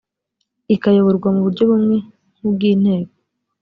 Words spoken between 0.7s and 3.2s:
ikayoborwa mu buryo bumwe nk ubw inteko